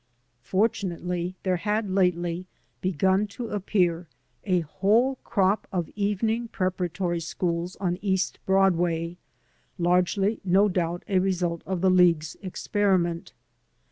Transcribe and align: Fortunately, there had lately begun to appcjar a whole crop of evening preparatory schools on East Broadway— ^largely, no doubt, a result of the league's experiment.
Fortunately, 0.41 1.35
there 1.43 1.57
had 1.57 1.87
lately 1.87 2.47
begun 2.81 3.27
to 3.27 3.49
appcjar 3.49 4.07
a 4.43 4.61
whole 4.61 5.17
crop 5.17 5.67
of 5.71 5.89
evening 5.95 6.47
preparatory 6.47 7.19
schools 7.19 7.75
on 7.75 7.99
East 8.01 8.39
Broadway— 8.47 9.17
^largely, 9.79 10.39
no 10.43 10.67
doubt, 10.67 11.03
a 11.07 11.19
result 11.19 11.61
of 11.67 11.81
the 11.81 11.91
league's 11.91 12.35
experiment. 12.41 13.33